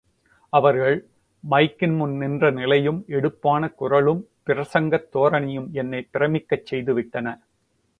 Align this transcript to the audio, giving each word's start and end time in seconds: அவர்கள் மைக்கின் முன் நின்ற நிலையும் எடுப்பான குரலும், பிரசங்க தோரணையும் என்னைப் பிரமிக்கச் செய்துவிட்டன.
அவர்கள் 0.53 0.95
மைக்கின் 1.43 1.95
முன் 1.97 2.17
நின்ற 2.17 2.51
நிலையும் 2.51 3.03
எடுப்பான 3.09 3.69
குரலும், 3.73 4.27
பிரசங்க 4.45 5.03
தோரணையும் 5.13 5.71
என்னைப் 5.73 6.09
பிரமிக்கச் 6.13 6.67
செய்துவிட்டன. 6.71 7.37